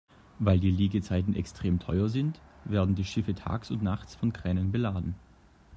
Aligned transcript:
Weil 0.39 0.59
die 0.59 0.71
Liegezeiten 0.71 1.35
extrem 1.35 1.77
teuer 1.77 2.09
sind, 2.09 2.41
werden 2.65 2.95
die 2.95 3.05
Schiffe 3.05 3.35
tags 3.35 3.69
und 3.69 3.83
nachts 3.83 4.15
von 4.15 4.33
Kränen 4.33 4.71
beladen. 4.71 5.13